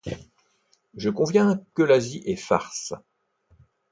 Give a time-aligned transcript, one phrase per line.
[0.97, 2.95] Je conviens que l'Asie est farce.